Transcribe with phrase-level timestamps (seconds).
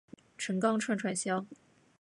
[0.35, 1.45] 陈钢串串香